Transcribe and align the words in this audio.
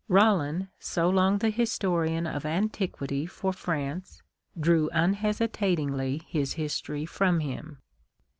Rollin, 0.07 0.67
so 0.79 1.07
long 1.07 1.37
the 1.37 1.51
historian 1.51 2.25
of 2.25 2.43
antiquity 2.43 3.27
for 3.27 3.53
France, 3.53 4.23
drew 4.59 4.89
unhesitatingly 4.93 6.23
his 6.27 6.53
history 6.53 7.05
from 7.05 7.39
him. 7.39 7.77